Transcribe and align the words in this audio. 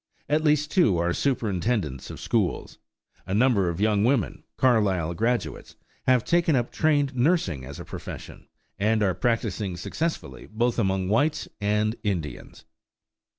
At 0.27 0.43
least 0.43 0.71
two 0.71 0.97
are 0.97 1.13
superintendents 1.13 2.09
of 2.09 2.19
schools. 2.19 2.79
A 3.27 3.35
number 3.35 3.69
of 3.69 3.79
young 3.79 4.03
women, 4.03 4.43
Carlisle 4.57 5.13
graduates, 5.13 5.75
have 6.07 6.25
taken 6.25 6.55
up 6.55 6.71
trained 6.71 7.15
nursing 7.15 7.63
as 7.65 7.79
a 7.79 7.85
profession, 7.85 8.47
and 8.79 9.03
are 9.03 9.13
practising 9.13 9.77
successfully 9.77 10.47
both 10.47 10.79
among 10.79 11.07
whites 11.07 11.47
and 11.59 11.95
Indians. 12.01 12.65